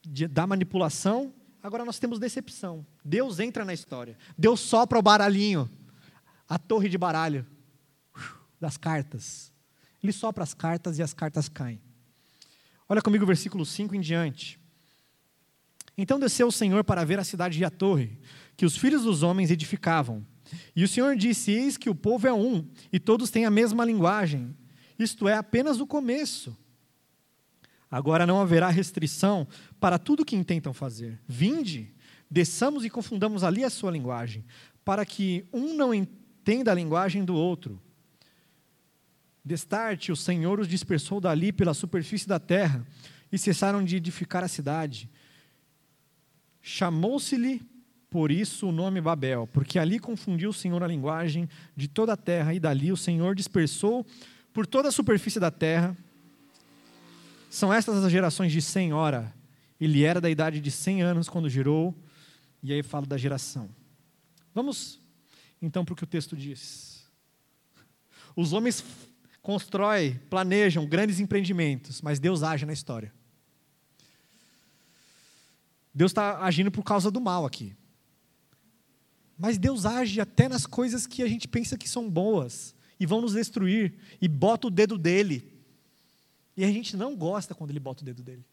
[0.00, 1.34] de, da manipulação.
[1.60, 2.86] Agora nós temos decepção.
[3.04, 4.16] Deus entra na história.
[4.38, 5.68] Deus sopra o baralhinho,
[6.48, 7.44] a torre de baralho
[8.60, 9.52] das cartas.
[10.02, 11.80] Ele sopra as cartas e as cartas caem.
[12.88, 14.58] Olha comigo o versículo 5 em diante.
[15.96, 18.18] Então desceu o Senhor para ver a cidade e a torre,
[18.56, 20.26] que os filhos dos homens edificavam.
[20.74, 23.84] E o Senhor disse: Eis que o povo é um, e todos têm a mesma
[23.84, 24.56] linguagem.
[24.98, 26.56] Isto é apenas o começo.
[27.90, 29.48] Agora não haverá restrição
[29.80, 31.20] para tudo que intentam fazer.
[31.26, 31.92] Vinde,
[32.30, 34.44] desçamos e confundamos ali a sua linguagem,
[34.84, 37.80] para que um não entenda a linguagem do outro.
[39.50, 42.86] Destarte, o Senhor os dispersou dali pela superfície da terra,
[43.32, 45.10] e cessaram de edificar a cidade.
[46.62, 47.60] Chamou-se-lhe
[48.08, 52.16] por isso o nome Babel, porque ali confundiu o Senhor a linguagem de toda a
[52.16, 54.06] terra, e dali o Senhor dispersou
[54.52, 55.96] por toda a superfície da terra.
[57.50, 59.34] São estas as gerações de Sem, ora,
[59.80, 61.92] ele era da idade de 100 anos quando gerou,
[62.62, 63.68] e aí fala da geração.
[64.54, 65.00] Vamos
[65.60, 67.04] então para o que o texto diz.
[68.36, 68.84] Os homens
[69.42, 73.12] constroem, planejam grandes empreendimentos, mas Deus age na história.
[75.94, 77.74] Deus está agindo por causa do mal aqui.
[79.38, 83.22] Mas Deus age até nas coisas que a gente pensa que são boas e vão
[83.22, 85.50] nos destruir, e bota o dedo dele.
[86.54, 88.44] E a gente não gosta quando ele bota o dedo dele.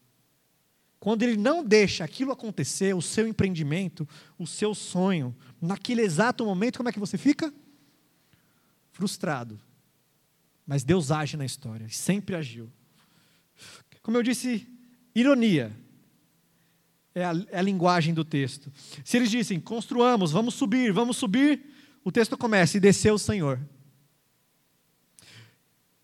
[0.98, 6.78] Quando ele não deixa aquilo acontecer, o seu empreendimento, o seu sonho, naquele exato momento,
[6.78, 7.52] como é que você fica?
[8.90, 9.60] Frustrado.
[10.68, 12.70] Mas Deus age na história, sempre agiu.
[14.02, 14.68] Como eu disse,
[15.14, 15.74] ironia
[17.14, 18.70] é a, é a linguagem do texto.
[19.02, 21.64] Se eles dissem, construamos, vamos subir, vamos subir,
[22.04, 23.58] o texto começa, e desceu o Senhor.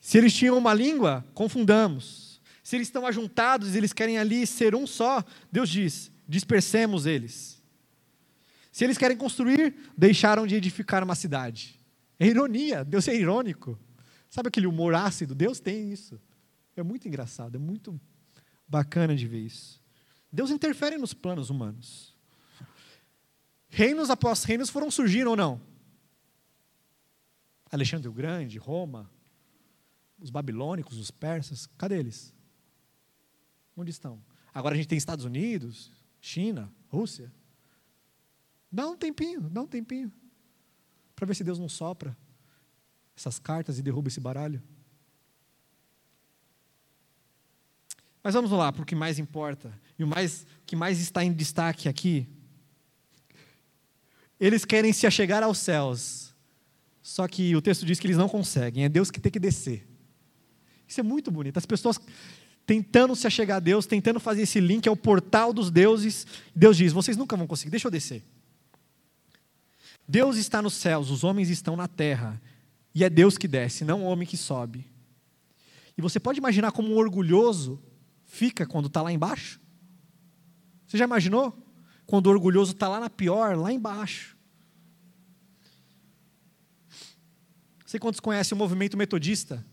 [0.00, 2.40] Se eles tinham uma língua, confundamos.
[2.62, 5.22] Se eles estão ajuntados, eles querem ali ser um só,
[5.52, 7.62] Deus diz: dispersemos eles.
[8.72, 11.78] Se eles querem construir, deixaram de edificar uma cidade.
[12.18, 13.78] É ironia, Deus é irônico.
[14.34, 15.32] Sabe aquele humor ácido?
[15.32, 16.20] Deus tem isso.
[16.74, 18.00] É muito engraçado, é muito
[18.66, 19.80] bacana de ver isso.
[20.32, 22.12] Deus interfere nos planos humanos.
[23.68, 25.60] Reinos após reinos foram surgindo ou não?
[27.70, 29.08] Alexandre o Grande, Roma.
[30.18, 32.34] Os babilônicos, os persas, cadê eles?
[33.76, 34.20] Onde estão?
[34.52, 37.32] Agora a gente tem Estados Unidos, China, Rússia.
[38.68, 40.12] Dá um tempinho, dá um tempinho.
[41.14, 42.16] Para ver se Deus não sopra
[43.16, 44.62] essas cartas e derruba esse baralho.
[48.22, 49.72] Mas vamos lá para o que mais importa.
[49.98, 52.26] E o mais, que mais está em destaque aqui.
[54.40, 56.34] Eles querem se achegar aos céus.
[57.02, 58.84] Só que o texto diz que eles não conseguem.
[58.84, 59.86] É Deus que tem que descer.
[60.88, 61.58] Isso é muito bonito.
[61.58, 62.00] As pessoas
[62.66, 66.26] tentando se achegar a Deus, tentando fazer esse link ao portal dos deuses.
[66.56, 68.22] Deus diz: vocês nunca vão conseguir, deixa eu descer.
[70.08, 72.40] Deus está nos céus, os homens estão na terra.
[72.94, 74.86] E é Deus que desce, não o homem que sobe.
[75.96, 77.82] E você pode imaginar como um orgulhoso
[78.24, 79.60] fica quando está lá embaixo?
[80.86, 81.56] Você já imaginou?
[82.06, 84.36] Quando o orgulhoso está lá na pior, lá embaixo.
[87.86, 89.64] Sei quantos conhecem o movimento metodista?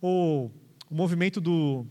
[0.00, 0.52] Ou
[0.88, 1.86] o movimento do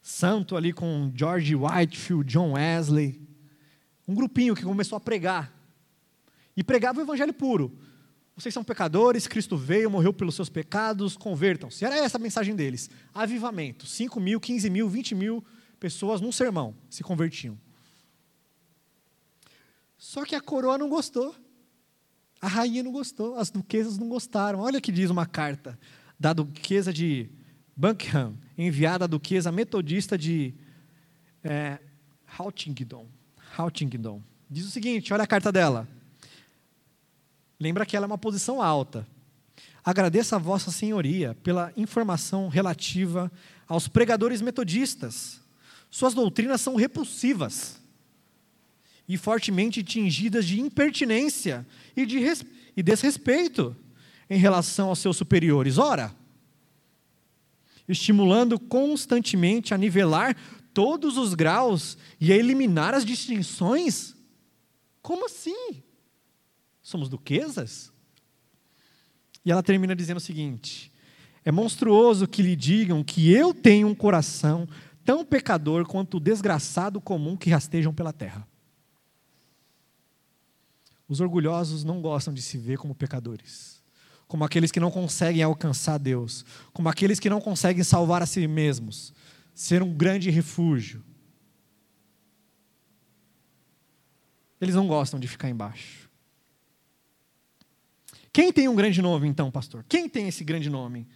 [0.00, 3.20] santo ali com George Whitefield, John Wesley.
[4.06, 5.52] Um grupinho que começou a pregar.
[6.56, 7.76] E pregava o evangelho puro.
[8.36, 11.84] Vocês são pecadores, Cristo veio, morreu pelos seus pecados, convertam-se.
[11.86, 12.90] Era essa a mensagem deles.
[13.14, 13.86] Avivamento.
[13.86, 15.44] 5 mil, 15 mil, 20 mil
[15.80, 17.58] pessoas num sermão se convertiam.
[19.96, 21.34] Só que a coroa não gostou.
[22.38, 24.60] A rainha não gostou, as duquesas não gostaram.
[24.60, 25.78] Olha o que diz uma carta
[26.20, 27.30] da duquesa de
[27.74, 30.54] Buckingham, enviada à duquesa metodista de
[31.42, 31.78] é,
[32.36, 33.08] Hautingdon.
[33.56, 34.22] Hautingdon.
[34.50, 35.88] Diz o seguinte: olha a carta dela.
[37.58, 39.06] Lembra que ela é uma posição alta.
[39.84, 43.30] Agradeço a Vossa Senhoria pela informação relativa
[43.68, 45.40] aos pregadores metodistas.
[45.90, 47.80] Suas doutrinas são repulsivas
[49.08, 51.66] e fortemente tingidas de impertinência
[51.96, 52.18] e, de
[52.76, 53.76] e desrespeito
[54.28, 55.78] em relação aos seus superiores.
[55.78, 56.14] Ora,
[57.88, 60.36] estimulando constantemente a nivelar
[60.74, 64.14] todos os graus e a eliminar as distinções?
[65.00, 65.82] Como assim?
[66.86, 67.92] Somos duquesas?
[69.44, 70.92] E ela termina dizendo o seguinte:
[71.44, 74.68] É monstruoso que lhe digam que eu tenho um coração
[75.04, 78.46] tão pecador quanto o desgraçado comum que rastejam pela terra.
[81.08, 83.82] Os orgulhosos não gostam de se ver como pecadores,
[84.28, 88.46] como aqueles que não conseguem alcançar Deus, como aqueles que não conseguem salvar a si
[88.46, 89.12] mesmos,
[89.52, 91.04] ser um grande refúgio.
[94.60, 96.05] Eles não gostam de ficar embaixo.
[98.36, 99.82] Quem tem um grande nome, então, pastor?
[99.88, 101.08] Quem tem esse grande nome?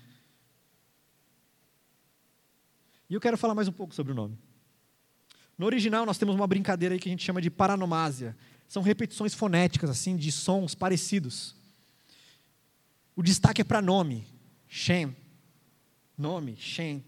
[3.11, 4.38] E eu quero falar mais um pouco sobre o nome.
[5.59, 8.35] No original, nós temos uma brincadeira aí que a gente chama de paranomásia.
[8.66, 11.54] São repetições fonéticas, assim, de sons parecidos.
[13.14, 14.26] O destaque é para nome.
[14.66, 15.14] Shem.
[16.16, 17.04] Nome, Shem.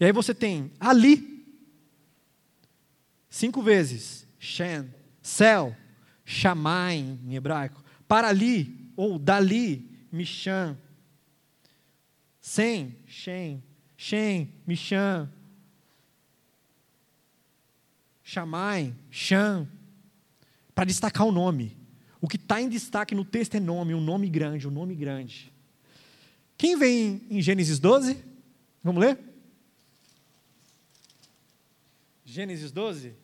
[0.00, 1.46] E aí você tem Ali.
[3.30, 4.26] Cinco vezes.
[4.36, 4.92] Shem.
[5.22, 5.76] Céu.
[6.24, 7.84] Shamai, em hebraico.
[8.08, 10.76] Para ali, ou Dali, Michan,
[12.40, 13.62] Sem, Shem,
[13.96, 15.30] Shem, Michan,
[18.22, 19.68] Shamai, Shan,
[20.74, 21.76] para destacar o nome.
[22.20, 25.52] O que está em destaque no texto é nome, um nome grande, um nome grande.
[26.56, 28.16] Quem vem em Gênesis 12?
[28.82, 29.18] Vamos ler?
[32.24, 33.14] Gênesis 12?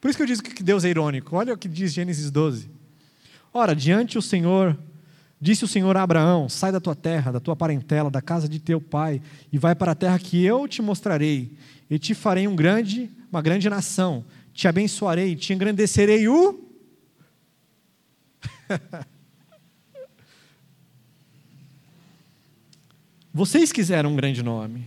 [0.00, 1.36] Por isso que eu disse que Deus é irônico.
[1.36, 2.81] Olha o que diz Gênesis 12.
[3.54, 4.78] Ora, diante o Senhor,
[5.38, 8.58] disse o Senhor a Abraão: Sai da tua terra, da tua parentela, da casa de
[8.58, 9.20] teu pai,
[9.52, 11.54] e vai para a terra que eu te mostrarei,
[11.90, 16.66] e te farei um grande, uma grande nação, te abençoarei, te engrandecerei o.
[23.34, 24.86] Vocês quiseram um grande nome,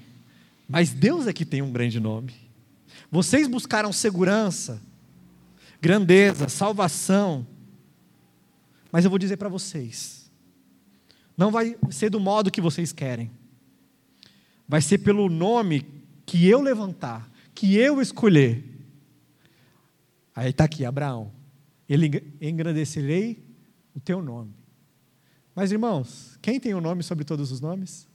[0.68, 2.34] mas Deus é que tem um grande nome.
[3.12, 4.82] Vocês buscaram segurança,
[5.80, 7.46] grandeza, salvação,
[8.96, 10.32] mas eu vou dizer para vocês:
[11.36, 13.30] não vai ser do modo que vocês querem,
[14.66, 15.86] vai ser pelo nome
[16.26, 18.64] que eu levantar, que eu escolher.
[20.34, 21.30] Aí está aqui, Abraão.
[21.90, 23.46] Ele engrandecerei
[23.94, 24.56] o teu nome.
[25.54, 28.08] Mas irmãos, quem tem o um nome sobre todos os nomes?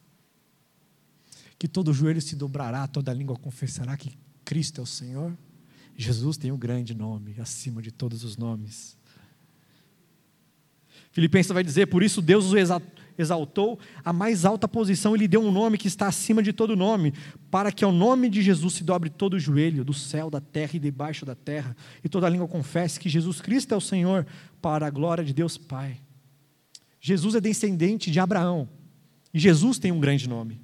[1.59, 4.16] Que todo joelho se dobrará, toda língua confessará que
[4.47, 5.37] Cristo é o Senhor.
[5.95, 8.99] Jesus tem um grande nome, acima de todos os nomes.
[11.11, 12.56] Filipenses vai dizer: Por isso Deus o
[13.18, 16.76] exaltou a mais alta posição e lhe deu um nome que está acima de todo
[16.76, 17.12] nome,
[17.50, 20.72] para que ao nome de Jesus se dobre todo o joelho, do céu, da terra
[20.74, 24.26] e debaixo da terra, e toda língua confesse que Jesus Cristo é o Senhor,
[24.62, 25.98] para a glória de Deus Pai.
[27.00, 28.68] Jesus é descendente de Abraão.
[29.32, 30.61] E Jesus tem um grande nome.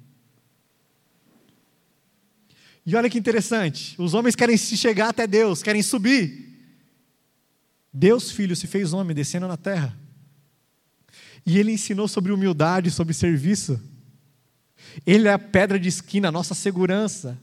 [2.85, 6.47] E olha que interessante, os homens querem se chegar até Deus, querem subir.
[7.91, 9.97] Deus, filho, se fez homem, descendo na terra.
[11.47, 13.81] E ele ensinou sobre humildade, sobre serviço.
[15.05, 17.41] Ele é a pedra de esquina, a nossa segurança,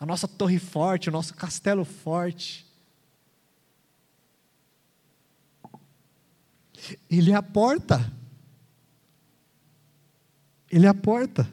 [0.00, 2.66] a nossa torre forte, o nosso castelo forte.
[7.08, 8.12] Ele é a porta.
[10.68, 11.48] Ele é a porta.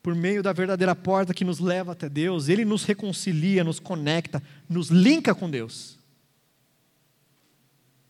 [0.00, 4.40] Por meio da verdadeira porta que nos leva até Deus, Ele nos reconcilia, nos conecta,
[4.68, 5.98] nos linka com Deus.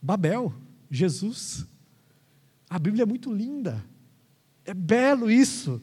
[0.02, 0.54] Babel,
[0.90, 1.66] Jesus.
[2.68, 3.84] A Bíblia é muito linda.
[4.64, 5.80] É belo isso.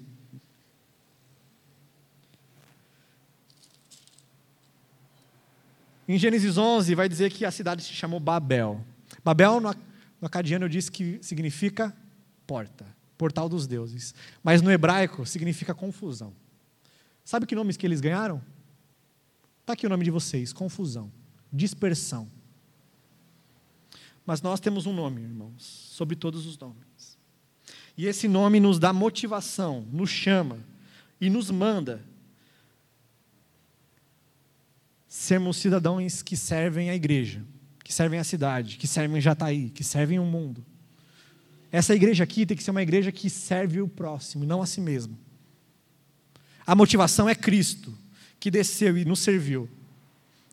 [6.08, 8.84] Em Gênesis 11 vai dizer que a cidade se chamou Babel.
[9.24, 11.96] Babel no, no acadiano diz que significa
[12.46, 12.86] porta,
[13.18, 14.14] portal dos deuses.
[14.44, 16.34] Mas no hebraico significa confusão.
[17.24, 18.42] Sabe que nomes que eles ganharam?
[19.62, 21.10] Está aqui o nome de vocês: confusão,
[21.52, 22.30] dispersão.
[24.26, 27.18] Mas nós temos um nome, irmãos, sobre todos os nomes.
[27.98, 30.60] E esse nome nos dá motivação, nos chama
[31.20, 32.04] e nos manda
[35.08, 37.44] sermos cidadãos que servem a igreja,
[37.84, 40.66] que servem a cidade, que servem Jataí, que servem o mundo.
[41.72, 44.82] Essa igreja aqui tem que ser uma igreja que serve o próximo, não a si
[44.82, 45.18] mesmo.
[46.66, 47.96] A motivação é Cristo,
[48.40, 49.70] que desceu e nos serviu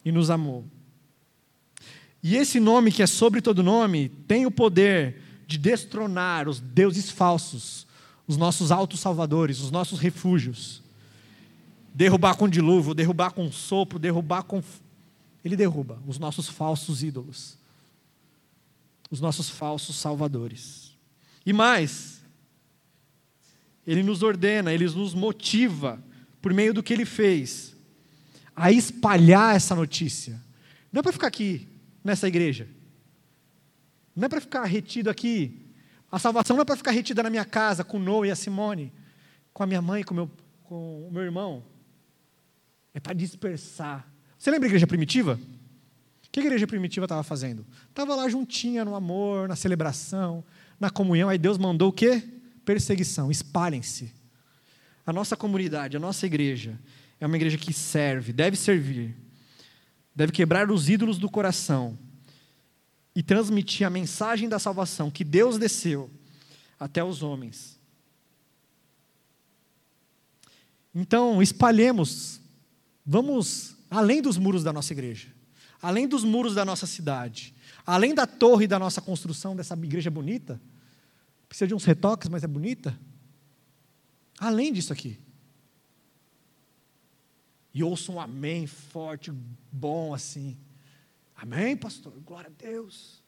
[0.05, 0.64] e nos amou.
[2.23, 7.11] E esse nome, que é sobre todo nome, tem o poder de destronar os deuses
[7.11, 7.87] falsos,
[8.27, 10.83] os nossos autos salvadores, os nossos refúgios.
[11.95, 14.62] Derrubar com dilúvio, derrubar com sopro, derrubar com.
[15.45, 17.57] Ele derruba os nossos falsos ídolos,
[19.11, 20.93] os nossos falsos salvadores.
[21.45, 22.21] E mais,
[23.87, 26.01] ele nos ordena, ele nos motiva,
[26.41, 27.75] por meio do que ele fez,
[28.55, 30.41] a espalhar essa notícia.
[30.93, 31.70] Não é para ficar aqui
[32.03, 32.68] nessa igreja.
[34.14, 35.66] Não é para ficar retido aqui.
[36.11, 38.92] A salvação não é para ficar retida na minha casa com Noah e a Simone,
[39.53, 40.30] com a minha mãe, com, meu,
[40.64, 41.64] com o meu irmão.
[42.92, 44.07] É para dispersar.
[44.36, 45.38] Você lembra a igreja primitiva?
[46.26, 47.66] O que a igreja primitiva estava fazendo?
[47.88, 50.44] Estava lá juntinha no amor, na celebração,
[50.78, 51.28] na comunhão.
[51.28, 52.22] Aí Deus mandou o quê?
[52.64, 53.30] Perseguição.
[53.30, 54.12] Espalhem-se.
[55.07, 56.78] A nossa comunidade, a nossa igreja,
[57.20, 59.16] é uma igreja que serve, deve servir
[60.14, 61.98] deve quebrar os ídolos do coração
[63.14, 66.11] e transmitir a mensagem da salvação que Deus desceu
[66.78, 67.78] até os homens.
[70.94, 72.40] Então, espalhemos,
[73.04, 75.28] vamos além dos muros da nossa igreja,
[75.80, 77.54] além dos muros da nossa cidade,
[77.86, 80.61] além da torre da nossa construção dessa igreja bonita.
[81.48, 82.98] Precisa de uns retoques, mas é bonita.
[84.38, 85.18] Além disso aqui.
[87.73, 89.33] E ouça um amém forte,
[89.71, 90.57] bom assim.
[91.37, 92.12] Amém, pastor?
[92.25, 93.23] Glória a Deus.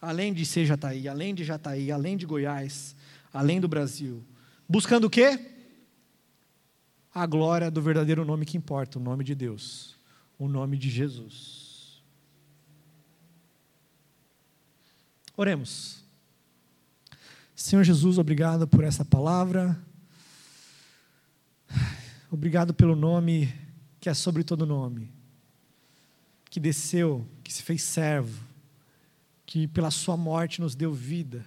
[0.00, 2.94] Além de ser Jataí, além de Jataí, além de Goiás,
[3.32, 4.24] além do Brasil.
[4.68, 5.52] Buscando o quê?
[7.14, 9.96] A glória do verdadeiro nome que importa, o nome de Deus,
[10.38, 12.02] o nome de Jesus.
[15.36, 16.04] Oremos.
[17.54, 19.78] Senhor Jesus, obrigado por essa palavra.
[22.30, 23.54] Obrigado pelo nome
[24.00, 25.12] que é sobre todo nome,
[26.50, 28.44] que desceu, que se fez servo,
[29.44, 31.46] que pela sua morte nos deu vida,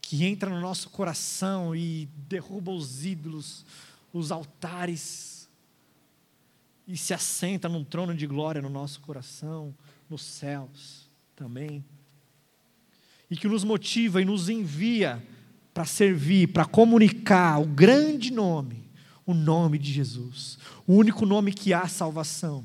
[0.00, 3.64] que entra no nosso coração e derruba os ídolos,
[4.12, 5.48] os altares,
[6.88, 9.74] e se assenta num trono de glória no nosso coração,
[10.08, 11.84] nos céus também.
[13.30, 15.22] E que nos motiva e nos envia
[15.74, 18.85] para servir, para comunicar o grande nome
[19.26, 20.56] o nome de Jesus,
[20.86, 22.64] o único nome que há salvação.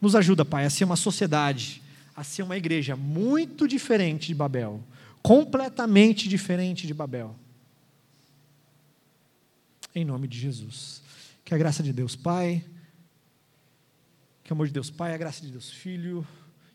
[0.00, 1.80] Nos ajuda, Pai, a ser uma sociedade,
[2.14, 4.82] a ser uma igreja muito diferente de Babel,
[5.22, 7.36] completamente diferente de Babel.
[9.94, 11.00] Em nome de Jesus.
[11.44, 12.64] Que a graça de Deus Pai,
[14.42, 16.26] que o amor de Deus Pai, a graça de Deus Filho,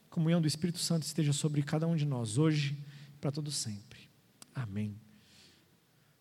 [0.09, 2.77] comunhão do Espírito Santo esteja sobre cada um de nós hoje,
[3.19, 3.99] para todo sempre.
[4.55, 5.06] Amém.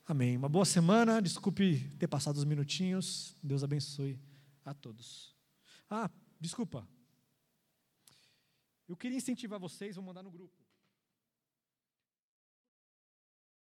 [0.08, 0.36] Amém.
[0.36, 1.20] Uma boa semana.
[1.20, 3.34] Desculpe ter passado os minutinhos.
[3.42, 4.16] Deus abençoe
[4.64, 5.34] a todos.
[5.90, 6.08] Ah,
[6.40, 6.88] desculpa.
[8.86, 10.65] Eu queria incentivar vocês, vou mandar no grupo.